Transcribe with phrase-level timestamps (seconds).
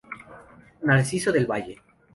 [0.81, 1.79] Narciso del Valle.